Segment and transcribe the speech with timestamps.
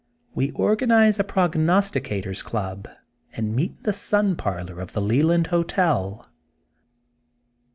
[0.33, 2.87] We organize a Prognosti cator 's Club
[3.33, 6.27] and meet in the Sun Parlor of the Leland Hotel.